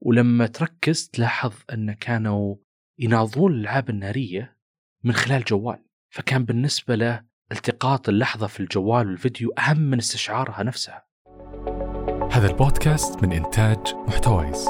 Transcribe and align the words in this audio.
ولما 0.00 0.46
تركز 0.46 1.08
تلاحظ 1.08 1.52
أن 1.72 1.92
كانوا 1.92 2.56
يناظرون 2.98 3.52
الألعاب 3.52 3.90
النارية 3.90 4.56
من 5.04 5.12
خلال 5.12 5.44
جوال. 5.44 5.84
فكان 6.10 6.44
بالنسبة 6.44 6.94
له 6.94 7.24
التقاط 7.52 8.08
اللحظة 8.08 8.46
في 8.46 8.60
الجوال 8.60 9.08
والفيديو 9.08 9.50
أهم 9.58 9.78
من 9.78 9.98
استشعارها 9.98 10.62
نفسها. 10.62 11.04
هذا 12.32 12.50
البودكاست 12.50 13.22
من 13.22 13.32
إنتاج 13.32 13.94
محتويس. 13.94 14.68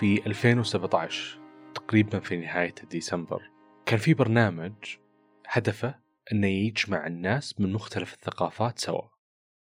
في 0.00 0.26
2017 0.26 1.38
تقريبا 1.74 2.20
في 2.20 2.36
نهاية 2.36 2.74
ديسمبر 2.90 3.50
كان 3.86 3.98
في 3.98 4.14
برنامج 4.14 4.72
هدفه 5.52 5.94
أنه 6.32 6.46
يجمع 6.46 7.06
الناس 7.06 7.60
من 7.60 7.72
مختلف 7.72 8.14
الثقافات 8.14 8.78
سوا 8.78 9.08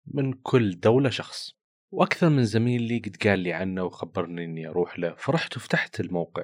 من 0.05 0.33
كل 0.33 0.79
دولة 0.79 1.09
شخص. 1.09 1.59
وأكثر 1.91 2.29
من 2.29 2.43
زميل 2.43 2.81
لي 2.81 2.99
قد 2.99 3.15
قال 3.15 3.39
لي 3.39 3.53
عنه 3.53 3.83
وخبرني 3.83 4.45
إني 4.45 4.67
أروح 4.67 4.99
له 4.99 5.15
فرحت 5.15 5.57
وفتحت 5.57 5.99
الموقع 5.99 6.43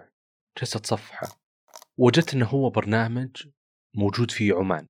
جلست 0.60 0.76
أتصفحه 0.76 1.28
وجدت 1.98 2.34
أنه 2.34 2.46
هو 2.46 2.70
برنامج 2.70 3.30
موجود 3.96 4.32
في 4.32 4.52
عمان. 4.52 4.88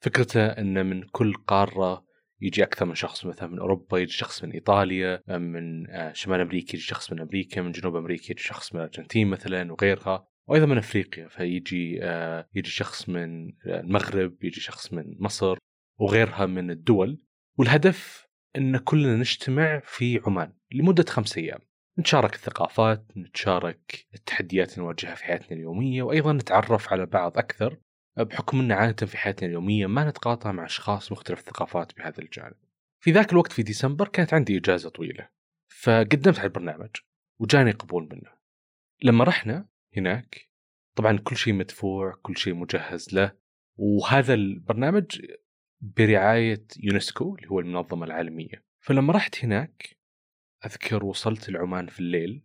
فكرته 0.00 0.46
أنه 0.46 0.82
من 0.82 1.02
كل 1.02 1.34
قارة 1.34 2.06
يجي 2.40 2.62
أكثر 2.62 2.86
من 2.86 2.94
شخص 2.94 3.26
مثلا 3.26 3.48
من 3.48 3.58
أوروبا 3.58 3.98
يجي 3.98 4.12
شخص 4.12 4.44
من 4.44 4.50
إيطاليا 4.52 5.22
من 5.28 5.90
آه، 5.90 6.12
شمال 6.12 6.40
أمريكا 6.40 6.76
يجي 6.76 6.84
شخص 6.84 7.12
من 7.12 7.20
أمريكا 7.20 7.62
من 7.62 7.72
جنوب 7.72 7.96
أمريكا 7.96 8.32
يجي 8.32 8.42
شخص 8.42 8.74
من 8.74 8.80
الأرجنتين 8.80 9.28
مثلا 9.28 9.72
وغيرها. 9.72 10.31
وأيضا 10.48 10.66
من 10.66 10.78
أفريقيا 10.78 11.28
فيجي 11.28 11.98
آه، 12.02 12.48
يجي 12.54 12.70
شخص 12.70 13.08
من 13.08 13.52
المغرب 13.66 14.44
يجي 14.44 14.60
شخص 14.60 14.92
من 14.92 15.16
مصر 15.20 15.58
وغيرها 16.00 16.46
من 16.46 16.70
الدول 16.70 17.22
والهدف 17.58 18.26
إن 18.56 18.76
كلنا 18.76 19.16
نجتمع 19.16 19.80
في 19.84 20.20
عمان 20.26 20.52
لمدة 20.72 21.04
خمس 21.08 21.38
أيام 21.38 21.60
نتشارك 21.98 22.34
الثقافات 22.34 23.06
نتشارك 23.16 24.06
التحديات 24.14 24.72
اللي 24.72 24.84
نواجهها 24.84 25.14
في 25.14 25.24
حياتنا 25.24 25.52
اليومية 25.52 26.02
وأيضا 26.02 26.32
نتعرف 26.32 26.92
على 26.92 27.06
بعض 27.06 27.38
أكثر 27.38 27.78
بحكم 28.16 28.60
ان 28.60 28.72
عادة 28.72 29.06
في 29.06 29.18
حياتنا 29.18 29.48
اليومية 29.48 29.86
ما 29.86 30.08
نتقاطع 30.08 30.52
مع 30.52 30.64
أشخاص 30.64 31.12
مختلف 31.12 31.38
الثقافات 31.38 31.96
بهذا 31.96 32.18
الجانب. 32.18 32.54
في 33.00 33.10
ذاك 33.10 33.32
الوقت 33.32 33.52
في 33.52 33.62
ديسمبر 33.62 34.08
كانت 34.08 34.34
عندي 34.34 34.58
إجازة 34.58 34.90
طويلة 34.90 35.28
فقدمت 35.68 36.38
على 36.38 36.46
البرنامج 36.46 36.90
وجاني 37.38 37.70
قبول 37.70 38.08
منه. 38.12 38.30
لما 39.02 39.24
رحنا 39.24 39.68
هناك. 39.96 40.48
طبعا 40.94 41.18
كل 41.18 41.36
شيء 41.36 41.54
مدفوع 41.54 42.14
كل 42.22 42.36
شيء 42.36 42.54
مجهز 42.54 43.14
له. 43.14 43.32
وهذا 43.76 44.34
البرنامج 44.34 45.22
برعاية 45.80 46.66
يونسكو 46.80 47.36
اللي 47.36 47.48
هو 47.48 47.60
المنظمة 47.60 48.06
العالمية. 48.06 48.64
فلما 48.80 49.12
رحت 49.12 49.44
هناك 49.44 49.96
أذكر 50.66 51.04
وصلت 51.04 51.48
العمان 51.48 51.86
في 51.86 52.00
الليل 52.00 52.42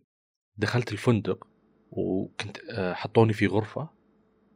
دخلت 0.56 0.92
الفندق 0.92 1.48
وكنت 1.90 2.58
آه، 2.70 2.94
حطوني 2.94 3.32
في 3.32 3.46
غرفة. 3.46 3.90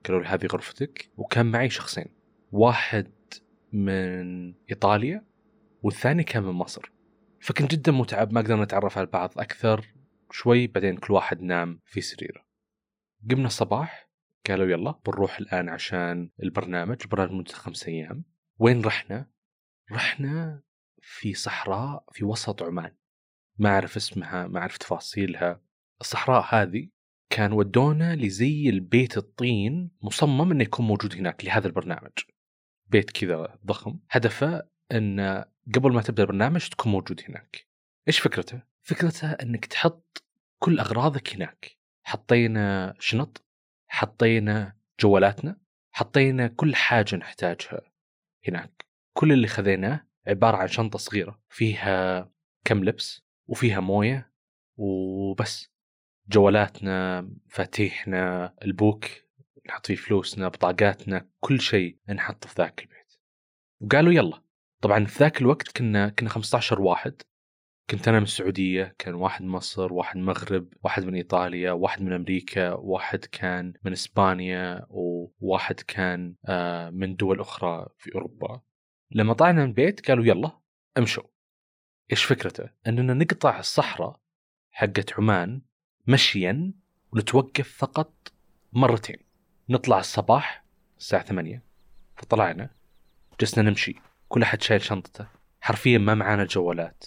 قالوا 0.06 0.22
لي 0.22 0.28
هذه 0.28 0.46
غرفتك. 0.46 1.10
وكان 1.16 1.46
معي 1.46 1.70
شخصين. 1.70 2.06
واحد 2.52 3.12
من 3.72 4.54
إيطاليا 4.70 5.26
والثاني 5.82 6.24
كان 6.24 6.42
من 6.42 6.52
مصر. 6.52 6.92
فكنت 7.40 7.72
جدا 7.74 7.92
متعب 7.92 8.32
ما 8.32 8.40
قدرنا 8.40 8.64
نتعرف 8.64 8.98
على 8.98 9.06
بعض 9.06 9.32
أكثر. 9.38 9.86
شوي 10.30 10.66
بعدين 10.66 10.96
كل 10.96 11.12
واحد 11.12 11.42
نام 11.42 11.80
في 11.84 12.00
سريره. 12.00 12.51
قمنا 13.30 13.46
الصباح 13.46 14.10
قالوا 14.48 14.66
يلا 14.66 14.90
بنروح 15.06 15.38
الآن 15.38 15.68
عشان 15.68 16.30
البرنامج 16.42 16.96
البرنامج 17.02 17.32
مدة 17.32 17.52
خمس 17.52 17.88
أيام. 17.88 18.24
وين 18.58 18.84
رحنا؟ 18.84 19.30
رحنا 19.92 20.62
في 21.02 21.34
صحراء 21.34 22.04
في 22.12 22.24
وسط 22.24 22.62
عمان. 22.62 22.96
ما 23.58 23.68
أعرف 23.68 23.96
اسمها 23.96 24.46
ما 24.46 24.60
أعرف 24.60 24.78
تفاصيلها. 24.78 25.62
الصحراء 26.00 26.54
هذه 26.54 26.88
كان 27.30 27.52
ودونا 27.52 28.16
لزي 28.16 28.68
البيت 28.68 29.16
الطين 29.16 29.90
مصمم 30.02 30.50
إنه 30.50 30.62
يكون 30.62 30.86
موجود 30.86 31.14
هناك 31.14 31.44
لهذا 31.44 31.66
البرنامج. 31.66 32.18
بيت 32.86 33.10
كذا 33.10 33.58
ضخم. 33.66 33.98
هدفه 34.10 34.68
إن 34.92 35.44
قبل 35.74 35.92
ما 35.92 36.02
تبدأ 36.02 36.22
البرنامج 36.22 36.68
تكون 36.68 36.92
موجود 36.92 37.22
هناك. 37.28 37.66
إيش 38.08 38.18
فكرته؟ 38.18 38.62
فكرته 38.82 39.32
إنك 39.32 39.66
تحط 39.66 40.24
كل 40.58 40.78
أغراضك 40.78 41.34
هناك. 41.34 41.81
حطينا 42.02 42.94
شنط 42.98 43.44
حطينا 43.88 44.76
جوالاتنا 45.00 45.62
حطينا 45.92 46.46
كل 46.46 46.74
حاجة 46.74 47.16
نحتاجها 47.16 47.80
هناك. 48.48 48.86
كل 49.12 49.32
اللي 49.32 49.48
خذيناه 49.48 50.06
عبارة 50.26 50.56
عن 50.56 50.68
شنطة 50.68 50.98
صغيرة 50.98 51.40
فيها 51.48 52.30
كم 52.64 52.84
لبس 52.84 53.22
وفيها 53.46 53.80
موية 53.80 54.32
وبس. 54.76 55.72
جوالاتنا 56.28 57.20
مفاتيحنا 57.20 58.54
البوك 58.62 59.04
نحط 59.68 59.86
فيه 59.86 59.94
فلوسنا 59.94 60.48
بطاقاتنا 60.48 61.28
كل 61.40 61.60
شيء 61.60 61.98
نحطه 62.08 62.48
في 62.48 62.54
ذاك 62.58 62.82
البيت. 62.82 63.14
وقالوا 63.80 64.12
يلا. 64.12 64.42
طبعا 64.80 65.04
في 65.04 65.18
ذاك 65.18 65.40
الوقت 65.40 65.76
كنا 65.76 66.08
كنا 66.08 66.28
15 66.28 66.80
واحد. 66.80 67.22
كنت 67.92 68.08
أنا 68.08 68.18
من 68.18 68.24
السعودية 68.24 68.94
كان 68.98 69.14
واحد 69.14 69.44
مصر 69.44 69.92
واحد 69.92 70.16
من 70.16 70.22
المغرب 70.22 70.68
واحد 70.82 71.04
من 71.04 71.14
إيطاليا 71.14 71.72
واحد 71.72 72.02
من 72.02 72.12
أمريكا 72.12 72.72
واحد 72.72 73.24
كان 73.24 73.72
من 73.84 73.92
إسبانيا 73.92 74.86
وواحد 74.88 75.80
كان 75.80 76.34
آه، 76.46 76.90
من 76.90 77.16
دول 77.16 77.40
أخرى 77.40 77.86
في 77.98 78.14
أوروبا. 78.14 78.60
لما 79.10 79.34
طلعنا 79.34 79.62
من 79.62 79.68
البيت 79.68 80.08
قالوا 80.08 80.24
يلا 80.24 80.58
امشوا. 80.98 81.22
إيش 82.10 82.24
فكرته؟ 82.24 82.70
أننا 82.86 83.14
نقطع 83.14 83.58
الصحراء 83.58 84.20
حقت 84.70 85.12
عمان 85.18 85.62
مشيا 86.06 86.72
ونتوقف 87.12 87.76
فقط 87.78 88.32
مرتين. 88.72 89.18
نطلع 89.68 89.98
الصباح 89.98 90.64
الساعة 90.98 91.24
ثمانية. 91.24 91.62
فطلعنا 92.16 92.70
جلسنا 93.40 93.70
نمشي. 93.70 93.94
كل 94.28 94.42
أحد 94.42 94.62
شايل 94.62 94.82
شنطته. 94.82 95.26
حرفيا 95.60 95.98
ما 95.98 96.14
معانا 96.14 96.42
الجوالات 96.42 97.04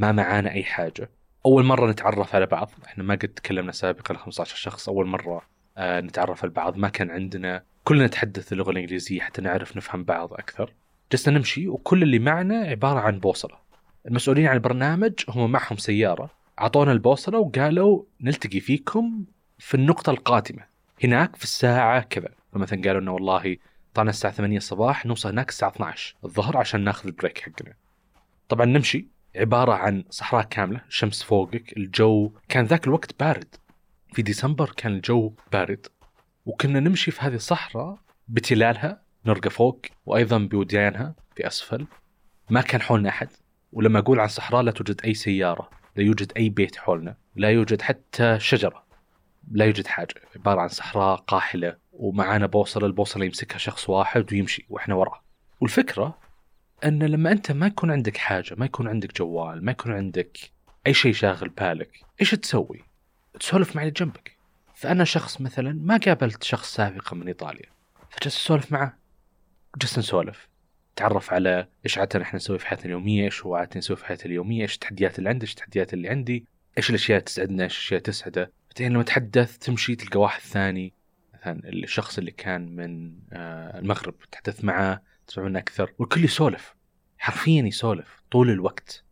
ما 0.00 0.12
معانا 0.12 0.52
أي 0.52 0.64
حاجة. 0.64 1.10
أول 1.46 1.64
مرة 1.64 1.90
نتعرف 1.90 2.34
على 2.34 2.46
بعض 2.46 2.70
إحنا 2.84 3.04
ما 3.04 3.14
قد 3.14 3.28
تكلمنا 3.28 3.72
سابقا 3.72 4.14
15 4.14 4.56
شخص 4.56 4.88
أول 4.88 5.06
مرة 5.06 5.42
آه 5.76 6.00
نتعرف 6.00 6.44
على 6.44 6.52
بعض. 6.52 6.76
ما 6.76 6.88
كان 6.88 7.10
عندنا 7.10 7.62
كلنا 7.84 8.06
نتحدث 8.06 8.52
اللغة 8.52 8.70
الإنجليزية 8.70 9.20
حتى 9.20 9.42
نعرف 9.42 9.76
نفهم 9.76 10.04
بعض 10.04 10.32
أكثر. 10.32 10.72
جلسنا 11.12 11.38
نمشي 11.38 11.68
وكل 11.68 12.02
اللي 12.02 12.18
معنا 12.18 12.56
عبارة 12.56 13.00
عن 13.00 13.18
بوصلة. 13.18 13.58
المسؤولين 14.06 14.46
عن 14.46 14.54
البرنامج 14.56 15.12
هم 15.28 15.52
معهم 15.52 15.76
سيارة. 15.76 16.30
أعطونا 16.60 16.92
البوصلة 16.92 17.38
وقالوا 17.38 18.02
نلتقي 18.20 18.60
فيكم 18.60 19.24
في 19.58 19.74
النقطة 19.74 20.10
القادمة. 20.10 20.64
هناك 21.04 21.36
في 21.36 21.44
الساعة 21.44 22.02
كذا. 22.02 22.28
فمثلا 22.52 22.82
قالوا 22.82 23.00
إنه 23.00 23.12
والله 23.12 23.56
طلعنا 23.94 24.10
الساعة 24.10 24.32
8 24.32 24.56
الصباح 24.56 25.06
نوصل 25.06 25.28
هناك 25.28 25.48
الساعة 25.48 25.70
12 25.70 26.16
الظهر 26.24 26.56
عشان 26.56 26.84
ناخذ 26.84 27.06
البريك 27.06 27.38
حقنا. 27.38 27.72
طبعا 28.48 28.66
نمشي. 28.66 29.19
عبارة 29.36 29.72
عن 29.72 30.04
صحراء 30.10 30.44
كاملة 30.44 30.80
شمس 30.88 31.22
فوقك 31.22 31.76
الجو 31.76 32.32
كان 32.48 32.64
ذاك 32.64 32.86
الوقت 32.86 33.20
بارد. 33.20 33.54
في 34.12 34.22
ديسمبر 34.22 34.72
كان 34.76 34.92
الجو 34.92 35.34
بارد. 35.52 35.86
وكنا 36.46 36.80
نمشي 36.80 37.10
في 37.10 37.20
هذه 37.20 37.34
الصحراء 37.34 37.98
بتلالها 38.28 39.02
نرقى 39.26 39.50
فوق 39.50 39.80
وأيضا 40.06 40.38
بوديانها 40.38 41.14
في 41.36 41.46
أسفل. 41.46 41.86
ما 42.50 42.60
كان 42.60 42.82
حولنا 42.82 43.08
أحد. 43.08 43.28
ولما 43.72 43.98
أقول 43.98 44.20
عن 44.20 44.28
صحراء 44.28 44.62
لا 44.62 44.70
توجد 44.70 45.00
أي 45.04 45.14
سيارة 45.14 45.70
لا 45.96 46.02
يوجد 46.02 46.32
أي 46.36 46.48
بيت 46.48 46.76
حولنا 46.76 47.16
لا 47.36 47.50
يوجد 47.50 47.82
حتى 47.82 48.38
شجرة 48.40 48.84
لا 49.50 49.64
يوجد 49.64 49.86
حاجة. 49.86 50.14
عبارة 50.36 50.60
عن 50.60 50.68
صحراء 50.68 51.16
قاحلة 51.16 51.76
ومعانا 51.92 52.46
بوصلة 52.46 52.86
البوصلة 52.86 53.24
يمسكها 53.24 53.58
شخص 53.58 53.90
واحد 53.90 54.32
ويمشي 54.32 54.66
وإحنا 54.68 54.94
وراه 54.94 55.20
والفكرة 55.60 56.18
أن 56.84 57.02
لما 57.02 57.32
أنت 57.32 57.52
ما 57.52 57.66
يكون 57.66 57.90
عندك 57.90 58.16
حاجة 58.16 58.54
ما 58.58 58.64
يكون 58.66 58.88
عندك 58.88 59.18
جوال 59.18 59.64
ما 59.64 59.72
يكون 59.72 59.92
عندك 59.92 60.38
أي 60.86 60.94
شيء 60.94 61.12
شاغل 61.12 61.48
بالك 61.48 62.00
إيش 62.20 62.30
تسوي؟ 62.30 62.84
تسولف 63.40 63.76
مع 63.76 63.82
اللي 63.82 63.92
جنبك. 63.96 64.36
فأنا 64.74 65.04
شخص 65.04 65.40
مثلا 65.40 65.72
ما 65.72 65.96
قابلت 65.96 66.42
شخص 66.42 66.74
سابقا 66.74 67.16
من 67.16 67.26
إيطاليا 67.26 67.66
فجلست 68.10 68.36
أسولف 68.36 68.72
معه 68.72 68.98
جلست 69.82 69.98
نسولف. 69.98 70.48
تعرف 70.96 71.32
على 71.32 71.68
إيش 71.84 71.98
عادة 71.98 72.22
إحنا 72.22 72.36
نسوي 72.36 72.58
في 72.58 72.66
حياتنا 72.66 72.86
اليومية، 72.86 73.24
إيش 73.24 73.42
هو 73.44 73.54
عادة 73.54 73.78
نسوي 73.78 73.96
في 73.96 74.06
حياتنا 74.06 74.26
اليومية، 74.26 74.62
إيش 74.62 74.74
التحديات 74.74 75.18
اللي 75.18 75.28
عنده، 75.28 75.42
إيش 75.42 75.50
التحديات 75.50 75.94
اللي 75.94 76.08
عندي، 76.08 76.44
إيش 76.78 76.90
الأشياء 76.90 77.20
تسعدنا، 77.20 77.64
إيش 77.64 77.72
الأشياء 77.72 78.00
تسعده، 78.00 78.52
بعدين 78.70 78.92
لما 78.92 79.02
تحدث 79.02 79.58
تمشي 79.58 79.96
تلقى 79.96 80.20
واحد 80.20 80.40
ثاني 80.40 80.92
مثلا 81.34 81.68
الشخص 81.68 82.18
اللي 82.18 82.30
كان 82.30 82.76
من 82.76 83.12
آه، 83.32 83.78
المغرب 83.78 84.14
تحدث 84.32 84.64
معه. 84.64 85.02
تسمعون 85.30 85.56
أكثر. 85.56 85.92
والكل 85.98 86.24
يسولف. 86.24 86.74
حرفيا 87.18 87.62
يسولف 87.62 88.22
طول 88.30 88.50
الوقت. 88.50 89.04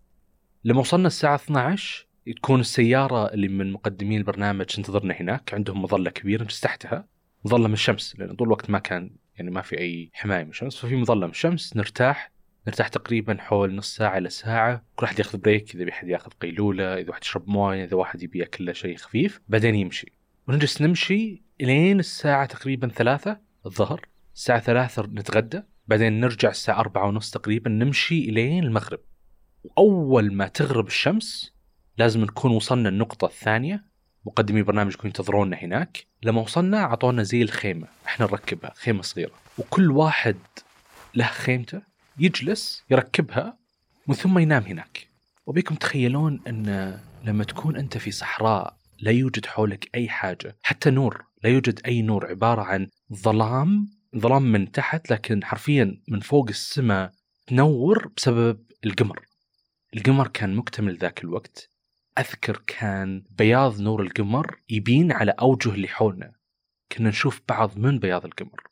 لما 0.65 0.81
وصلنا 0.81 1.06
الساعة 1.06 1.35
12 1.35 2.06
تكون 2.37 2.61
السيارة 2.61 3.26
اللي 3.35 3.49
من 3.49 3.73
مقدمين 3.73 4.19
البرنامج 4.19 4.65
تنتظرنا 4.65 5.15
هناك. 5.15 5.55
عندهم 5.55 5.82
مظلة 5.82 6.11
كبيرة 6.11 6.43
نجلس 6.43 6.61
تحتها. 6.61 7.09
مظلة 7.44 7.69
من 7.69 7.75
الشمس 7.75 8.17
لأن 8.19 8.37
طول 8.37 8.47
الوقت 8.47 8.70
ما 8.70 8.79
كان 8.79 9.11
يعني 9.37 9.50
ما 9.50 9.62
في 9.62 9.79
أي 9.79 10.11
حماية 10.15 10.44
من 10.44 10.50
الشمس. 10.50 10.76
ففي 10.76 10.97
مظلة 10.97 11.26
من 11.26 11.32
الشمس 11.32 11.76
نرتاح. 11.76 12.32
نرتاح 12.67 12.88
تقريبا 12.88 13.37
حول 13.41 13.75
نص 13.75 13.97
ساعة 13.97 14.19
إلى 14.19 14.31
ساعة. 14.31 14.85
كل 14.97 15.05
واحد 15.05 15.19
ياخذ 15.19 15.38
بريك 15.38 15.75
إذا 15.75 15.85
بيحد 15.85 16.09
ياخذ 16.09 16.31
قيلولة 16.31 17.00
إذا 17.00 17.09
واحد 17.11 17.23
يشرب 17.23 17.49
موية 17.49 17.85
إذا 17.85 17.97
واحد 17.97 18.23
يبي 18.23 18.38
ياكل 18.38 18.75
شيء 18.75 18.97
خفيف. 18.97 19.41
بعدين 19.49 19.75
يمشي. 19.75 20.12
ونجلس 20.49 20.82
نمشي 20.82 21.43
لين 21.61 21.99
الساعة 21.99 22.47
تقريبا 22.47 22.88
ثلاثة 22.88 23.41
الظهر. 23.67 24.06
الساعة 24.35 24.61
ثلاثة 24.61 25.03
نتغدى. 25.03 25.62
بعدين 25.88 26.20
نرجع 26.20 26.50
الساعة 26.50 26.81
أربعة 26.81 27.06
ونص 27.06 27.31
تقريبا 27.31 27.70
نمشي 27.70 28.20
لين 28.20 28.64
المغرب. 28.64 29.00
وأول 29.64 30.32
ما 30.32 30.49
تغرب 30.49 30.87
الشمس 30.87 31.55
لازم 31.99 32.20
نكون 32.20 32.50
وصلنا 32.50 32.88
النقطة 32.88 33.26
الثانية. 33.26 33.85
مقدمي 34.26 34.62
برنامج 34.62 34.93
يكونوا 34.93 35.06
ينتظرونا 35.06 35.56
هناك. 35.56 36.06
لما 36.23 36.40
وصلنا 36.40 36.79
أعطونا 36.82 37.23
زي 37.23 37.43
الخيمة 37.43 37.87
إحنا 38.06 38.26
نركبها 38.26 38.73
خيمة 38.76 39.02
صغيرة. 39.02 39.35
وكل 39.58 39.90
واحد 39.90 40.37
له 41.14 41.26
خيمته 41.26 41.82
يجلس 42.19 42.85
يركبها 42.90 43.56
ومن 44.06 44.17
ثم 44.17 44.38
ينام 44.38 44.62
هناك. 44.62 45.08
وبيكم 45.46 45.75
تخيلون 45.75 46.40
أن 46.46 46.99
لما 47.25 47.44
تكون 47.44 47.76
أنت 47.76 47.99
في 47.99 48.11
صحراء 48.11 48.76
لا 49.00 49.11
يوجد 49.11 49.46
حولك 49.46 49.90
أي 49.94 50.08
حاجة 50.08 50.56
حتى 50.62 50.90
نور 50.90 51.25
لا 51.44 51.50
يوجد 51.50 51.81
أي 51.87 52.02
نور 52.02 52.26
عبارة 52.26 52.62
عن 52.62 52.88
ظلام 53.14 53.98
ظلام 54.17 54.43
من 54.43 54.73
تحت 54.73 55.11
لكن 55.11 55.45
حرفيا 55.45 56.03
من 56.09 56.21
فوق 56.21 56.49
السماء 56.49 57.13
تنور 57.47 58.13
بسبب 58.17 58.67
القمر. 58.87 59.25
القمر 59.97 60.29
كان 60.29 60.57
مكتمل 60.57 60.97
ذاك 60.97 61.25
الوقت. 61.25 61.71
أذكر 62.19 62.63
كان 62.67 63.25
بياض 63.31 63.81
نور 63.81 64.03
القمر 64.03 64.61
يبين 64.69 65.13
على 65.13 65.35
أوجه 65.41 65.71
اللي 65.71 65.89
حولنا. 65.89 66.33
كنا 66.93 67.09
نشوف 67.09 67.43
بعض 67.49 67.79
من 67.79 67.99
بياض 67.99 68.25
القمر. 68.25 68.63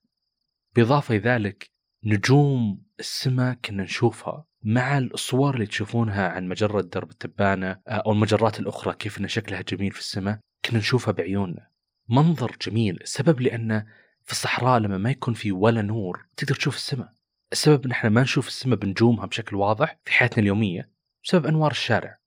بالاضافه 0.75 1.15
لذلك 1.15 1.71
نجوم 2.05 2.83
السماء 3.01 3.55
كنا 3.55 3.83
نشوفها 3.83 4.47
مع 4.63 4.99
الصور 4.99 5.55
اللي 5.55 5.67
تشوفونها 5.67 6.29
عن 6.29 6.49
مجرة 6.49 6.81
درب 6.81 7.11
التبانة 7.11 7.71
آه، 7.71 7.81
أو 7.91 8.13
المجرات 8.13 8.61
الأخرى 8.61 8.95
كيف 8.95 9.21
أن 9.21 9.29
شكلها 9.29 9.63
جميل 9.63 9.93
في 9.93 9.99
السماء 9.99 10.41
كنا 10.65 10.79
نشوفها 10.79 11.13
بعيوننا. 11.13 11.69
منظر 12.09 12.57
جميل. 12.63 13.01
السبب 13.01 13.41
لأن 13.41 13.87
في 14.27 14.33
الصحراء 14.33 14.79
لما 14.79 14.99
ما 14.99 15.11
يكون 15.11 15.35
في 15.35 15.53
ولا 15.53 15.83
نور 15.83 16.27
تقدر 16.37 16.55
تشوف 16.55 16.77
السماء. 16.77 17.13
السبب 17.53 17.85
إن 17.85 17.91
إحنا 17.91 18.11
ما 18.11 18.23
نشوف 18.23 18.49
السماء 18.49 18.79
بنجومها 18.79 19.27
بشكل 19.27 19.57
واضح 19.57 19.99
في 20.05 20.13
حياتنا 20.13 20.39
اليومية 20.43 20.91
بسبب 21.25 21.47
أنوار 21.47 21.71
الشارع 21.71 22.19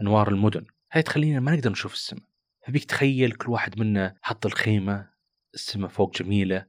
أنوار 0.00 0.28
المدن. 0.28 0.66
هاي 0.92 1.02
تخلينا 1.02 1.40
ما 1.40 1.54
نقدر 1.54 1.70
نشوف 1.70 1.94
السماء. 1.94 2.24
فبيك 2.66 2.84
تخيل 2.84 3.32
كل 3.32 3.50
واحد 3.50 3.80
منا 3.80 4.16
حط 4.22 4.46
الخيمة 4.46 5.10
السماء 5.54 5.88
فوق 5.90 6.18
جميلة. 6.22 6.66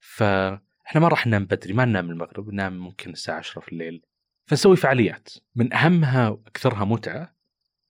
فإحنا 0.00 1.00
ما 1.00 1.08
راح 1.08 1.26
ننام 1.26 1.44
بدري 1.44 1.72
ما 1.72 1.84
ننام 1.84 2.10
المغرب 2.10 2.48
ننام 2.52 2.78
ممكن 2.78 3.10
الساعة 3.10 3.38
10 3.38 3.60
في 3.60 3.72
الليل. 3.72 4.02
فنسوي 4.46 4.76
فعاليات. 4.76 5.28
من 5.56 5.72
أهمها 5.72 6.28
وأكثرها 6.28 6.84
متعة 6.84 7.34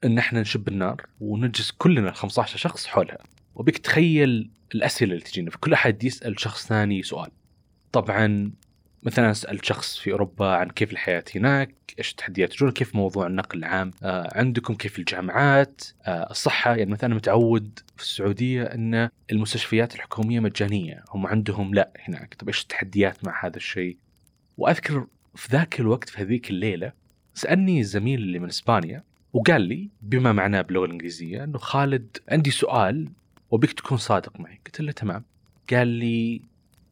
إن 0.05 0.19
إحنا 0.19 0.41
نشب 0.41 0.69
النار 0.69 1.07
ونجلس 1.21 1.71
كلنا 1.71 2.13
15 2.13 2.59
شخص 2.59 2.87
حولها. 2.87 3.19
وبيك 3.59 3.79
تخيل 3.79 4.51
الأسئلة 4.75 5.13
اللي 5.13 5.25
تجينا 5.25 5.51
فكل 5.51 5.73
أحد 5.73 6.05
يسأل 6.05 6.41
شخص 6.41 6.67
ثاني 6.67 7.03
سؤال 7.03 7.31
طبعا 7.93 8.51
مثلا 9.03 9.33
سألت 9.33 9.65
شخص 9.65 9.99
في 9.99 10.13
أوروبا 10.13 10.47
عن 10.47 10.69
كيف 10.69 10.93
الحياة 10.93 11.25
هناك، 11.37 11.75
إيش 11.99 12.11
التحديات 12.11 12.53
تجون، 12.53 12.71
كيف 12.71 12.95
موضوع 12.95 13.27
النقل 13.27 13.59
العام 13.59 13.91
آه 14.03 14.39
عندكم، 14.39 14.75
كيف 14.75 14.99
الجامعات، 14.99 15.83
آه 16.07 16.31
الصحة، 16.31 16.77
يعني 16.77 16.91
مثلا 16.91 17.15
متعود 17.15 17.79
في 17.97 18.03
السعودية 18.03 18.63
إن 18.63 19.09
المستشفيات 19.33 19.95
الحكومية 19.95 20.41
مجانية، 20.41 21.05
هم 21.11 21.27
عندهم 21.27 21.75
لا 21.75 21.93
هناك، 22.01 22.35
طيب 22.39 22.49
إيش 22.49 22.63
التحديات 22.63 23.25
مع 23.25 23.47
هذا 23.47 23.57
الشيء؟ 23.57 23.97
وأذكر 24.59 25.07
في 25.35 25.49
ذاك 25.53 25.81
الوقت 25.81 26.09
في 26.09 26.23
هذيك 26.23 26.51
الليلة 26.51 26.93
سألني 27.35 27.81
الزميل 27.81 28.21
اللي 28.21 28.39
من 28.39 28.49
إسبانيا 28.49 29.03
وقال 29.33 29.63
لي 29.63 29.89
بما 30.03 30.33
معناه 30.33 30.61
باللغة 30.61 30.85
الإنجليزية 30.85 31.45
إنه 31.45 31.59
خالد 31.59 32.17
عندي 32.29 32.51
سؤال 32.51 33.09
وبيك 33.51 33.73
تكون 33.73 33.99
صادق 33.99 34.41
معي، 34.41 34.61
قلت 34.67 34.81
له 34.81 34.93
تمام. 34.93 35.25
قال 35.71 35.89
لي 35.89 36.43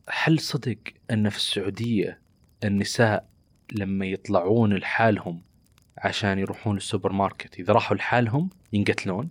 هل 0.08 0.41
صدق 0.41 0.79
أن 1.11 1.29
في 1.29 1.37
السعودية 1.37 2.20
النساء 2.64 3.29
لما 3.73 4.06
يطلعون 4.06 4.75
لحالهم 4.75 5.41
عشان 5.99 6.38
يروحون 6.38 6.76
السوبر 6.76 7.12
ماركت 7.12 7.58
إذا 7.58 7.73
راحوا 7.73 7.97
لحالهم 7.97 8.50
ينقتلون؟ 8.73 9.29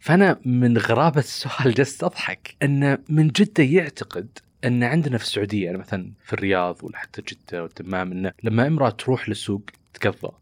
فأنا 0.00 0.40
من 0.44 0.78
غرابة 0.78 1.20
السؤال 1.20 1.74
جلست 1.74 2.04
أضحك 2.04 2.56
أن 2.62 2.98
من 3.08 3.28
جدة 3.28 3.64
يعتقد 3.64 4.38
أن 4.64 4.84
عندنا 4.84 5.18
في 5.18 5.24
السعودية 5.24 5.64
يعني 5.64 5.78
مثلا 5.78 6.12
في 6.24 6.32
الرياض 6.32 6.84
ولا 6.84 6.98
حتى 6.98 7.22
جدة 7.22 7.62
والدمام 7.62 8.12
انه 8.12 8.32
لما 8.42 8.66
امرأة 8.66 8.90
تروح 8.90 9.28
للسوق 9.28 9.62
تقضى 9.94 10.32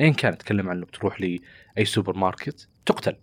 ايا 0.00 0.10
كان 0.10 0.32
اتكلم 0.32 0.68
عن 0.68 0.76
لو 0.76 0.86
بتروح 0.86 1.20
لأي 1.20 1.84
سوبر 1.84 2.16
ماركت 2.16 2.68
تقتل 2.86 3.16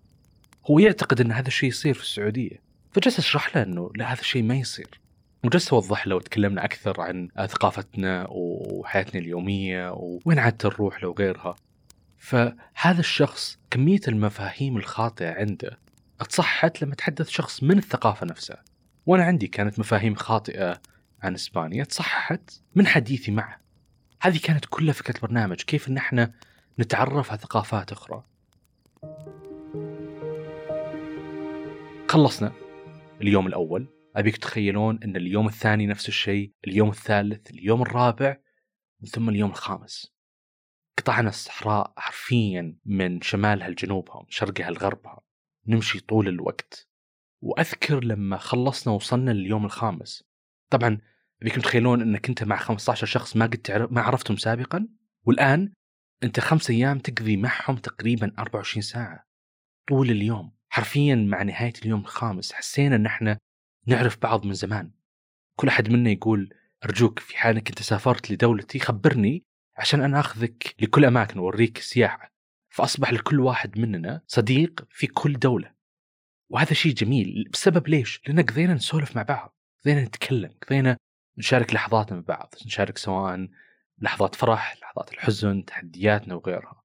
هو 0.70 0.80
يعتقد 0.80 1.22
إن 1.22 1.32
هذا 1.32 1.48
الشيء 1.48 1.70
يصير 1.70 1.94
في 1.94 2.04
السعودية 2.04 2.62
فجلست 2.92 3.20
اشرح 3.20 3.56
له 3.56 3.64
إنه 3.64 3.92
لا 3.96 4.14
هذا 4.14 4.20
الشيء 4.20 4.44
ما 4.44 4.56
يصير 4.56 5.00
وجلست 5.44 5.74
اوضح 5.74 6.08
له 6.08 6.16
وتكلمنا 6.16 6.66
أكثر 6.66 7.02
عن 7.02 7.30
ثقافتنا 7.38 8.28
وحياتنا 8.30 9.22
اليومية 9.22 9.94
وين 10.26 10.40
عاده 10.40 10.70
نروح 10.70 11.04
له 11.04 11.10
وغيرها. 11.10 11.56
فهذا 12.18 13.00
الشخص 13.00 13.58
كمية 13.72 14.00
المفاهيم 14.08 14.78
الخاطئة 14.78 15.30
عنده 15.30 15.80
اتصحت 16.22 16.82
لما 16.82 16.96
تحدث 16.96 17.30
شخص 17.30 17.64
من 17.64 17.78
الثقافة 17.78 18.26
نفسها. 18.26 18.64
وأنا 19.06 19.24
عندي 19.24 19.48
كانت 19.48 19.80
مفاهيم 19.80 20.16
خاطئة 20.16 20.82
عن 21.24 21.34
إسبانيا 21.34 21.84
تصححت 21.84 22.62
من 22.76 22.88
حديثي 22.88 23.32
معه. 23.32 23.60
هذه 24.22 24.40
كانت 24.44 24.66
كلها 24.70 24.94
فكره 24.94 25.16
البرنامج، 25.16 25.62
كيف 25.62 25.88
إن 25.88 25.98
إحنا 25.98 26.32
نتعرف 26.80 27.30
على 27.32 27.40
ثقافات 27.40 27.92
أخرى. 27.92 28.24
خلصنا 32.10 32.54
اليوم 33.22 33.48
الأول 33.48 33.88
أبيك 34.16 34.38
تتخيلون 34.38 35.00
إن 35.04 35.16
اليوم 35.16 35.48
الثاني 35.48 35.88
نفس 35.88 36.08
الشيء، 36.08 36.54
اليوم 36.68 36.90
الثالث، 36.90 37.52
اليوم 37.52 37.82
الرابع 37.82 38.38
ثم 39.12 39.30
اليوم 39.30 39.50
الخامس. 39.50 40.16
قطعنا 40.98 41.30
الصحراء 41.30 41.94
حرفيا 41.98 42.78
من 42.86 43.22
شمالها 43.22 43.70
لجنوبها، 43.70 44.22
من 44.22 44.30
شرقها 44.30 44.72
لغربها. 44.72 45.22
نمشي 45.68 46.00
طول 46.00 46.28
الوقت. 46.28 46.90
وأذكر 47.42 48.04
لما 48.04 48.38
خلصنا 48.38 48.94
وصلنا 48.94 49.32
لليوم 49.32 49.66
الخامس. 49.66 50.24
طبعا 50.70 50.98
ابيكم 51.42 51.62
تتخيلون 51.62 52.02
إنك 52.02 52.30
أنت 52.30 52.44
مع 52.44 52.58
15 52.58 53.08
شخص 53.08 53.36
ما 53.36 53.46
قد 53.46 53.58
تعرف 53.58 53.92
ما 53.92 54.02
عرفتهم 54.02 54.38
سابقا 54.38 54.88
والآن 55.24 55.74
أنت 56.24 56.40
خمس 56.40 56.70
أيام 56.70 57.00
تقضي 57.00 57.38
معهم 57.38 57.76
تقريبا 57.76 58.32
24 58.40 58.82
ساعة 58.82 59.28
طول 59.88 60.10
اليوم 60.10 60.59
حرفيا 60.80 61.16
مع 61.16 61.44
نهاية 61.44 61.74
اليوم 61.82 62.00
الخامس 62.00 62.54
حسينا 62.54 62.96
إن 62.96 63.06
إحنا 63.06 63.40
نعرف 63.88 64.18
بعض 64.22 64.46
من 64.46 64.54
زمان. 64.54 64.92
كل 65.56 65.68
أحد 65.68 65.90
منا 65.90 66.10
يقول 66.10 66.54
أرجوك 66.86 67.20
في 67.20 67.38
حال 67.38 67.56
أنك 67.56 67.70
أنت 67.70 67.82
سافرت 67.82 68.32
لدولتي 68.32 68.80
خبرني 68.80 69.44
عشان 69.78 70.02
أنا 70.02 70.20
أخذك 70.20 70.76
لكل 70.82 71.06
أماكن 71.06 71.40
وأوريك 71.40 71.78
سياحة. 71.78 72.34
فأصبح 72.70 73.14
لكل 73.14 73.40
واحد 73.40 73.80
مننا 73.80 74.22
صديق 74.28 74.88
في 74.90 75.08
كل 75.08 75.34
دولة. 75.34 75.74
وهذا 76.50 76.74
شيء 76.74 76.94
جميل. 76.94 77.50
بسبب 77.54 77.88
ليش؟ 77.88 78.22
لأن 78.28 78.42
قضينا 78.42 78.74
نسولف 78.74 79.16
مع 79.16 79.22
بعض 79.22 79.56
قضينا 79.84 80.04
نتكلم 80.04 80.52
قضينا 80.68 80.98
نشارك 81.38 81.74
لحظاتنا 81.74 82.18
مع 82.18 82.24
بعض 82.28 82.54
نشارك 82.66 82.98
سواء 82.98 83.48
لحظات 83.98 84.36
فرح 84.36 84.78
لحظات 84.82 85.14
الحزن 85.14 85.66
تحدياتنا 85.66 86.36
وغيرها. 86.36 86.84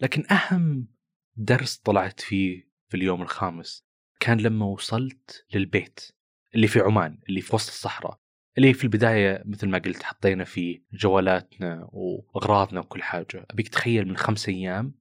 لكن 0.00 0.24
أهم 0.30 0.88
درس 1.36 1.76
طلعت 1.76 2.20
فيه 2.20 2.65
في 2.88 2.96
اليوم 2.96 3.22
الخامس 3.22 3.84
كان 4.20 4.40
لما 4.40 4.66
وصلت 4.66 5.46
للبيت 5.54 6.10
اللي 6.54 6.66
في 6.66 6.80
عمان 6.80 7.18
اللي 7.28 7.40
في 7.40 7.54
وسط 7.54 7.68
الصحراء 7.68 8.20
اللي 8.58 8.74
في 8.74 8.84
البداية 8.84 9.42
مثل 9.44 9.68
ما 9.68 9.78
قلت 9.78 10.02
حطينا 10.02 10.44
فيه 10.44 10.82
جوالاتنا 10.92 11.88
وأغراضنا 11.92 12.80
وكل 12.80 13.02
حاجة. 13.02 13.46
ابيك 13.50 13.68
تخيل 13.68 14.08
من 14.08 14.16
خمس 14.16 14.48
أيام 14.48 14.94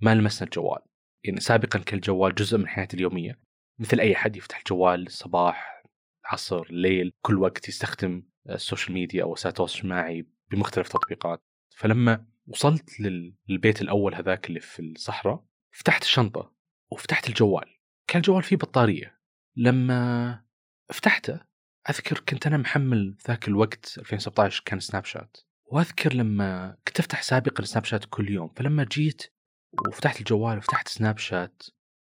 ما 0.00 0.14
لمسنا 0.14 0.44
الجوال. 0.46 0.82
يعني 1.24 1.40
سابقا 1.40 1.78
كان 1.78 1.96
الجوال 1.96 2.34
جزء 2.34 2.58
من 2.58 2.68
حياتي 2.68 2.96
اليومية. 2.96 3.38
مثل 3.78 4.00
أي 4.00 4.16
أحد 4.16 4.36
يفتح 4.36 4.58
الجوال 4.58 5.06
الصباح 5.06 5.82
العصر 6.24 6.62
الليل 6.62 7.12
كل 7.22 7.38
وقت 7.38 7.68
يستخدم 7.68 8.22
ال 8.50 8.56
social 8.56 8.94
media 8.94 9.22
أو 9.22 9.32
وسائل 9.32 9.50
التواصل 9.50 9.74
الاجتماعي 9.74 10.26
بمختلف 10.50 10.86
التطبيقات 10.86 11.42
فلما 11.76 12.26
وصلت 12.46 12.90
للبيت 13.48 13.82
الأول 13.82 14.14
هذاك 14.14 14.48
اللي 14.48 14.60
في 14.60 14.82
الصحراء 14.82 15.44
فتحت 15.70 16.02
الشنطة. 16.02 16.51
وفتحت 16.92 17.28
الجوال. 17.28 17.64
كان 18.06 18.20
الجوال 18.20 18.42
فيه 18.42 18.56
بطارية. 18.56 19.18
لما 19.56 20.42
فتحته 20.92 21.40
أذكر 21.90 22.18
كنت 22.28 22.46
أنا 22.46 22.56
محمل 22.56 23.16
ذاك 23.28 23.48
الوقت 23.48 23.98
2017 23.98 24.62
كان 24.64 24.80
سناب 24.80 25.04
شات. 25.04 25.36
وأذكر 25.66 26.14
لما 26.14 26.76
كنت 26.88 27.00
أفتح 27.00 27.22
سابقا 27.22 27.64
سناب 27.64 27.84
شات 27.84 28.04
كل 28.04 28.30
يوم. 28.30 28.52
فلما 28.56 28.84
جيت 28.84 29.32
وفتحت 29.88 30.20
الجوال 30.20 30.58
وفتحت 30.58 30.88
سناب 30.88 31.18
شات 31.18 31.62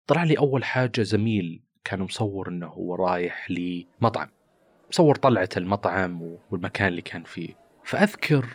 طلع 0.06 0.24
لي 0.24 0.38
أول 0.38 0.64
حاجة 0.64 1.02
زميل 1.02 1.62
كان 1.84 2.00
مصور 2.00 2.48
إنه 2.48 2.66
هو 2.66 2.94
رايح 2.94 3.50
لمطعم. 3.50 4.28
مصور 4.90 5.14
طلعة 5.14 5.48
المطعم 5.56 6.36
والمكان 6.50 6.88
اللي 6.88 7.02
كان 7.02 7.24
فيه. 7.24 7.54
فأذكر 7.84 8.46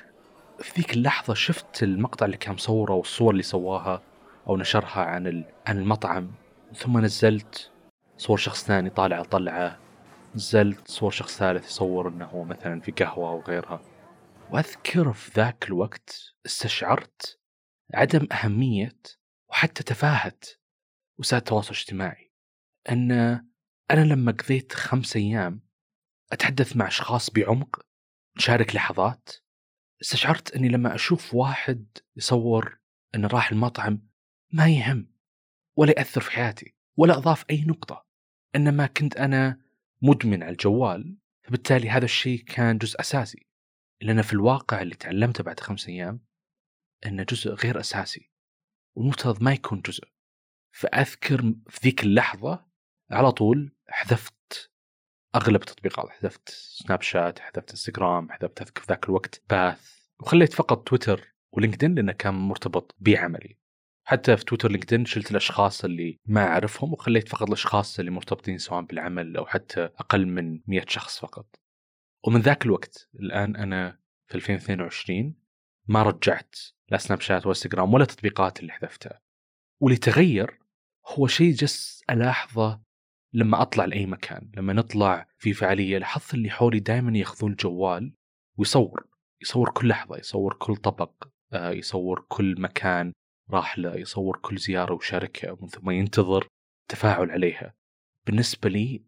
في 0.60 0.72
ذيك 0.78 0.94
اللحظة 0.94 1.34
شفت 1.34 1.84
المقطع 1.84 2.26
اللي 2.26 2.38
كان 2.38 2.54
مصوره 2.54 2.94
والصور 2.94 3.32
اللي 3.32 3.44
سواها. 3.44 4.02
أو 4.48 4.58
نشرها 4.58 5.02
عن 5.02 5.46
عن 5.68 5.78
المطعم. 5.78 6.32
ثم 6.76 6.98
نزلت 6.98 7.72
صور 8.18 8.38
شخص 8.38 8.66
ثاني 8.66 8.90
طالع 8.90 9.24
طلعة. 9.24 9.80
نزلت 10.36 10.88
صور 10.88 11.12
شخص 11.12 11.38
ثالث 11.38 11.66
يصور 11.66 12.08
إنه 12.08 12.26
هو 12.26 12.44
مثلا 12.44 12.82
في 12.82 12.92
قهوة 12.92 13.30
أو 13.30 13.42
غيرها. 13.42 13.82
وأذكر 14.52 15.14
في 15.14 15.32
ذاك 15.36 15.68
الوقت 15.68 16.36
استشعرت 16.46 17.40
عدم 17.94 18.28
أهمية 18.32 18.98
وحتى 19.50 19.84
تفاهة 19.84 20.40
وسائل 21.20 21.40
التواصل 21.40 21.72
الاجتماعي. 21.72 22.32
أن 22.90 23.12
أنا 23.92 24.06
لما 24.06 24.32
قضيت 24.32 24.74
خمس 24.74 25.16
أيام 25.16 25.62
أتحدث 26.32 26.76
مع 26.76 26.88
أشخاص 26.88 27.30
بعمق 27.30 27.86
نشارك 28.38 28.76
لحظات. 28.76 29.30
استشعرت 30.02 30.56
أني 30.56 30.70
لما 30.70 30.96
أشوف 30.96 31.34
واحد 31.34 31.98
يصور 32.16 32.80
إنه 33.16 33.28
راح 33.28 33.52
المطعم 33.52 34.11
ما 34.54 34.68
يهم 34.68 35.08
ولا 35.78 35.92
يأثر 35.98 36.22
في 36.22 36.32
حياتي 36.32 36.76
ولا 36.98 37.18
أضاف 37.18 37.46
أي 37.50 37.62
نقطة. 37.62 38.06
إنما 38.56 38.88
كنت 38.88 39.18
أنا 39.18 39.62
مدمن 40.02 40.44
على 40.44 40.52
الجوال 40.52 41.18
فبالتالي 41.44 41.90
هذا 41.90 42.06
الشيء 42.06 42.44
كان 42.44 42.78
جزء 42.78 43.00
أساسي. 43.00 43.48
لأن 44.02 44.22
في 44.22 44.34
الواقع 44.34 44.82
اللي 44.82 44.96
تعلمته 44.96 45.44
بعد 45.44 45.60
خمس 45.60 45.88
أيام 45.88 46.26
إنه 47.06 47.24
جزء 47.24 47.54
غير 47.54 47.80
أساسي 47.80 48.32
والمفترض 48.96 49.44
ما 49.44 49.54
يكون 49.54 49.82
جزء. 49.82 50.04
فأذكر 50.72 51.54
في 51.70 51.80
ذيك 51.84 52.04
اللحظة 52.04 52.66
على 53.12 53.32
طول 53.32 53.76
حذفت 53.88 54.72
أغلب 55.36 55.62
التطبيقات 55.62 56.10
حذفت 56.10 56.50
سناب 56.50 57.02
شات 57.02 57.40
حذفت 57.40 57.70
إنستغرام 57.70 58.32
حذفت 58.32 58.62
أذكر 58.62 58.84
ذاك 58.90 59.06
الوقت 59.06 59.44
باث. 59.50 60.02
وخليت 60.20 60.54
فقط 60.54 60.88
تويتر 60.88 61.36
ولينكدين 61.52 61.96
لأنه 61.96 62.12
كان 62.12 62.34
مرتبط 62.34 62.96
بعملي. 63.00 63.61
حتى 64.04 64.38
في 64.38 64.46
تويتر 64.46 64.72
لينكدين 64.72 65.06
شلت 65.06 65.32
الأشخاص 65.32 65.86
اللي 65.86 66.20
ما 66.26 66.44
أعرفهم 66.48 66.94
وخليت 66.94 67.30
فقط 67.30 67.48
الأشخاص 67.48 68.00
اللي 68.00 68.12
مرتبطين 68.12 68.58
سواء 68.58 68.82
بالعمل 68.82 69.38
أو 69.38 69.46
حتى 69.46 69.82
أقل 69.82 70.26
من 70.26 70.60
100 70.68 70.86
شخص 70.88 71.20
فقط. 71.20 71.56
ومن 72.28 72.42
ذاك 72.42 72.66
الوقت 72.66 73.10
الآن 73.20 73.56
أنا 73.56 74.00
في 74.28 74.36
2022 74.36 75.36
ما 75.88 76.04
رجعت 76.04 76.56
لا 76.90 76.98
سناب 76.98 77.22
شات 77.22 77.42
ولا 77.42 77.50
إنستغرام 77.50 77.94
ولا 77.94 78.04
التطبيقات 78.04 78.60
اللي 78.60 78.72
حذفتها. 78.72 79.22
واللي 79.82 79.98
تغير 79.98 80.60
هو 81.08 81.28
شيء 81.28 81.54
جس 81.54 82.04
ألاحظه 82.10 82.82
لما 83.34 83.62
أطلع 83.62 83.86
لأي 83.86 84.06
مكان، 84.06 84.52
لما 84.58 84.74
نطلع 84.74 85.28
في 85.38 85.54
فعالية 85.54 85.98
لاحظت 85.98 86.34
اللي 86.34 86.50
حولي 86.50 86.80
دائما 86.80 87.18
ياخذون 87.18 87.52
الجوال 87.52 88.14
ويصور، 88.58 89.08
يصور 89.42 89.70
كل 89.70 89.88
لحظة، 89.88 90.18
يصور 90.18 90.54
كل 90.54 90.76
طبق، 90.76 91.28
آه، 91.54 91.72
يصور 91.72 92.26
كل 92.28 92.62
مكان، 92.62 93.14
راح 93.54 93.78
له 93.78 93.96
يصور 93.96 94.38
كل 94.38 94.58
زيارة 94.58 94.94
ويشاركها 94.94 95.52
ومن 95.52 95.68
ثم 95.68 95.90
ينتظر 95.90 96.48
تفاعل 96.90 97.32
عليها. 97.32 97.74
بالنسبة 98.26 98.70
لي 98.70 99.04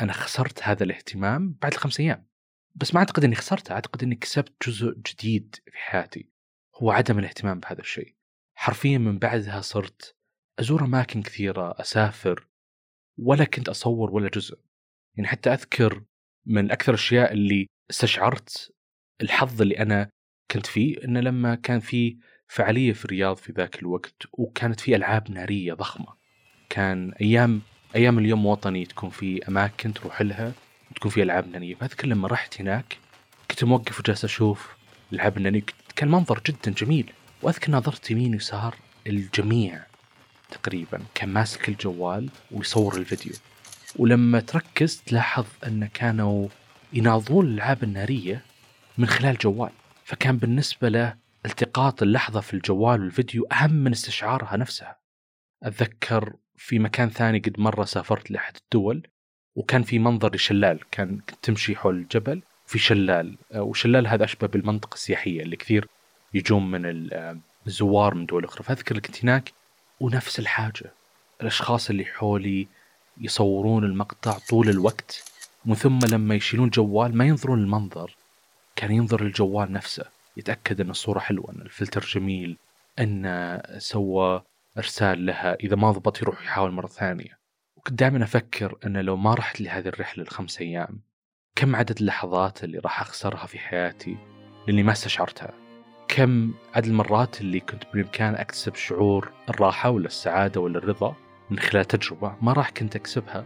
أنا 0.00 0.12
خسرت 0.12 0.62
هذا 0.62 0.84
الاهتمام 0.84 1.52
بعد 1.62 1.72
الخمس 1.72 2.00
أيام. 2.00 2.26
بس 2.74 2.94
ما 2.94 3.00
أعتقد 3.00 3.24
أني 3.24 3.34
خسرته 3.34 3.72
أعتقد 3.72 4.02
أني 4.02 4.14
كسبت 4.14 4.68
جزء 4.68 4.94
جديد 4.94 5.56
في 5.64 5.78
حياتي. 5.78 6.28
هو 6.74 6.90
عدم 6.90 7.18
الاهتمام 7.18 7.60
بهذا 7.60 7.80
الشيء. 7.80 8.14
حرفيا 8.54 8.98
من 8.98 9.18
بعدها 9.18 9.60
صرت 9.60 10.16
أزور 10.58 10.84
أماكن 10.84 11.22
كثيرة 11.22 11.80
أسافر 11.80 12.48
ولا 13.18 13.44
كنت 13.44 13.68
أصور 13.68 14.10
ولا 14.10 14.28
جزء. 14.28 14.58
يعني 15.16 15.28
حتى 15.28 15.52
أذكر 15.52 16.04
من 16.46 16.70
أكثر 16.70 16.92
الأشياء 16.92 17.32
اللي 17.32 17.66
استشعرت 17.90 18.74
الحظ 19.22 19.62
اللي 19.62 19.78
أنا 19.78 20.10
كنت 20.50 20.66
فيه 20.66 21.04
أنه 21.04 21.20
لما 21.20 21.54
كان 21.54 21.80
في 21.80 22.18
فعالية 22.48 22.92
في 22.92 23.04
الرياض 23.04 23.36
في 23.36 23.52
ذاك 23.52 23.82
الوقت 23.82 24.22
وكانت 24.32 24.80
في 24.80 24.96
ألعاب 24.96 25.30
نارية 25.30 25.74
ضخمة. 25.74 26.06
كان 26.68 27.12
أيام 27.20 27.60
أيام 27.94 28.18
اليوم 28.18 28.46
وطني 28.46 28.84
تكون 28.84 29.10
في 29.10 29.48
أماكن 29.48 29.94
تروح 29.94 30.22
لها 30.22 30.52
وتكون 30.90 31.10
في 31.10 31.22
ألعاب 31.22 31.48
نارية. 31.48 31.74
فأذكر 31.74 32.08
لما 32.08 32.28
رحت 32.28 32.60
هناك 32.60 32.98
كنت 33.50 33.64
موقف 33.64 34.00
وجالس 34.00 34.24
أشوف 34.24 34.76
العاب 35.12 35.36
النارية. 35.36 35.62
كان 35.96 36.08
منظر 36.10 36.40
جدا 36.46 36.70
جميل 36.70 37.12
وأذكر 37.42 37.72
نظرت 37.72 38.10
يمين 38.10 38.32
ويسار 38.32 38.76
الجميع 39.06 39.80
تقريبا. 40.50 41.02
كان 41.14 41.28
ماسك 41.28 41.68
الجوال 41.68 42.28
ويصور 42.50 42.96
الفيديو. 42.96 43.32
ولما 43.96 44.40
تركز 44.40 45.02
تلاحظ 45.06 45.46
أن 45.66 45.86
كانوا 45.94 46.48
يناظرون 46.92 47.46
الألعاب 47.46 47.82
النارية 47.82 48.42
من 48.98 49.06
خلال 49.06 49.38
جوال. 49.38 49.70
فكان 50.04 50.36
بالنسبة 50.36 50.88
له 50.88 51.27
التقاط 51.48 52.02
اللحظة 52.02 52.40
في 52.40 52.54
الجوال 52.54 53.00
والفيديو 53.00 53.46
أهم 53.52 53.72
من 53.72 53.92
استشعارها 53.92 54.56
نفسها. 54.56 54.98
أتذكر 55.62 56.32
في 56.56 56.78
مكان 56.78 57.10
ثاني 57.10 57.38
قد 57.38 57.60
مرة 57.60 57.84
سافرت 57.84 58.30
لأحد 58.30 58.56
الدول 58.56 59.06
وكان 59.56 59.82
في 59.82 59.98
منظر 59.98 60.34
لشلال 60.34 60.80
كان 60.90 61.20
تمشي 61.42 61.76
حول 61.76 61.94
الجبل 61.96 62.42
في 62.66 62.78
شلال 62.78 63.36
آه، 63.52 63.62
وشلال 63.62 64.06
هذا 64.06 64.24
أشبه 64.24 64.46
بالمنطقة 64.46 64.94
السياحية 64.94 65.42
اللي 65.42 65.56
كثير 65.56 65.88
يجون 66.34 66.70
من 66.70 67.12
آه، 67.12 67.38
الزوار 67.66 68.14
من 68.14 68.26
دول 68.26 68.44
أخرى. 68.44 68.64
فأذكر 68.64 68.98
كنت 68.98 69.24
هناك 69.24 69.52
ونفس 70.00 70.38
الحاجة 70.38 70.92
الأشخاص 71.40 71.90
اللي 71.90 72.04
حولي 72.04 72.68
يصورون 73.20 73.84
المقطع 73.84 74.38
طول 74.38 74.68
الوقت 74.68 75.24
ومن 75.66 75.74
ثم 75.74 75.98
لما 76.12 76.34
يشيلون 76.34 76.66
الجوال 76.66 77.16
ما 77.16 77.24
ينظرون 77.24 77.58
للمنظر 77.58 78.16
كان 78.76 78.92
ينظر 78.92 79.24
للجوال 79.24 79.72
نفسه. 79.72 80.17
يتأكد 80.38 80.80
أن 80.80 80.90
الصورة 80.90 81.18
حلوة 81.18 81.52
أن 81.52 81.60
الفلتر 81.60 82.00
جميل 82.00 82.56
أن 82.98 83.62
سوى 83.78 84.42
إرسال 84.78 85.26
لها 85.26 85.54
إذا 85.54 85.76
ما 85.76 85.90
ضبط 85.90 86.22
يروح 86.22 86.44
يحاول 86.44 86.70
مرة 86.70 86.86
ثانية. 86.86 87.38
وكنت 87.76 87.98
دائما 87.98 88.24
أفكر 88.24 88.78
أن 88.86 88.96
لو 88.96 89.16
ما 89.16 89.34
رحت 89.34 89.60
لهذه 89.60 89.88
الرحلة 89.88 90.24
الخمس 90.24 90.60
أيام 90.60 91.00
كم 91.56 91.76
عدد 91.76 91.98
اللحظات 92.00 92.64
اللي 92.64 92.78
راح 92.78 93.00
أخسرها 93.00 93.46
في 93.46 93.58
حياتي 93.58 94.16
لأني 94.66 94.82
ما 94.82 94.92
استشعرتها؟ 94.92 95.54
كم 96.08 96.54
عدد 96.74 96.86
المرات 96.86 97.40
اللي 97.40 97.60
كنت 97.60 97.82
بالإمكان 97.92 98.34
أكتسب 98.34 98.74
شعور 98.74 99.32
الراحة 99.48 99.90
ولا 99.90 100.06
السعادة 100.06 100.60
ولا 100.60 100.78
الرضا 100.78 101.16
من 101.50 101.58
خلال 101.58 101.84
تجربة 101.84 102.36
ما 102.42 102.52
راح 102.52 102.70
كنت 102.70 102.96
أكسبها؟ 102.96 103.44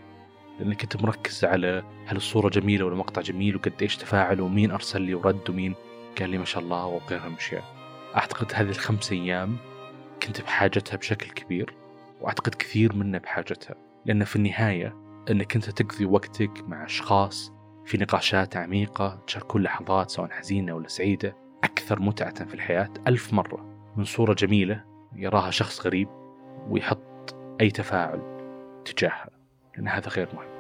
لأني 0.59 0.75
كنت 0.75 1.03
مركز 1.03 1.45
على 1.45 1.83
هل 2.07 2.17
الصورة 2.17 2.49
جميلة 2.49 2.85
ولا 2.85 2.97
مقطع 2.97 3.23
جميل 3.23 3.57
وقد 3.57 3.73
إيش 3.83 3.97
تفاعل 3.97 4.41
ومين 4.41 4.71
أرسل 4.71 5.03
لي 5.03 5.15
ورد 5.15 5.51
ومين 5.51 5.75
قال 6.21 6.31
لي 6.31 6.39
ما 6.39 6.45
شاء 6.45 6.63
الله 6.63 6.87
وغيرها 6.87 7.27
من 7.27 7.33
الأشياء 7.33 7.65
أعتقد 8.17 8.53
هذه 8.55 8.69
الخمس 8.69 9.13
أيام 9.13 9.57
كنت 10.23 10.41
بحاجتها 10.41 10.97
بشكل 10.97 11.31
كبير 11.31 11.75
وأعتقد 12.21 12.55
كثير 12.55 12.97
منا 12.97 13.19
بحاجتها 13.19 13.75
لأن 14.05 14.25
في 14.25 14.37
النهاية 14.37 14.97
أنك 15.31 15.55
أنت 15.57 15.71
تقضي 15.71 16.05
وقتك 16.05 16.65
مع 16.69 16.85
أشخاص 16.85 17.53
في 17.85 17.99
نقاشات 17.99 18.57
عميقة 18.57 19.19
تشاركون 19.27 19.63
لحظات 19.63 20.11
سواء 20.11 20.31
حزينة 20.31 20.73
ولا 20.75 20.89
سعيدة 20.89 21.37
أكثر 21.65 22.01
متعة 22.01 22.45
في 22.45 22.55
الحياة 22.55 22.91
ألف 23.07 23.33
مرة. 23.33 23.73
من 23.97 24.05
صورة 24.05 24.35
جميلة 24.35 24.85
يراها 25.17 25.51
شخص 25.51 25.87
غريب 25.87 26.09
ويحط 26.69 27.35
أي 27.61 27.71
تفاعل 27.71 28.21
تجاهها 28.85 29.31
لأن 29.77 29.89
هذا 29.89 30.09
غير 30.09 30.29
مهم. 30.35 30.52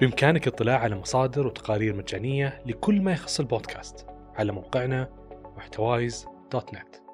بإمكانك 0.00 0.46
الاطلاع 0.46 0.78
على 0.78 0.96
مصادر 0.96 1.46
وتقارير 1.46 1.96
مجانية 1.96 2.62
لكل 2.66 3.00
ما 3.00 3.12
يخص 3.12 3.40
البودكاست 3.40 4.06
على 4.34 4.52
موقعنا 4.52 5.08
محتوايز 5.56 6.26
دوت 6.52 6.74
نت. 6.74 7.05